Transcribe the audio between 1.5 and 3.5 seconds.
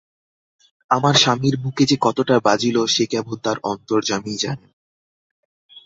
বুকে যে কতটা বাজিল সে কেবল